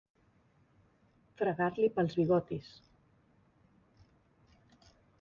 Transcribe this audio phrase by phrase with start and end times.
[1.41, 2.73] Fregar-li pels bigotis.